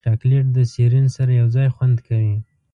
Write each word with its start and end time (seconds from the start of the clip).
چاکلېټ 0.07 0.45
د 0.55 0.57
سیرین 0.73 1.07
سره 1.15 1.31
یوځای 1.41 1.67
خوند 1.75 1.97
کوي. 2.07 2.35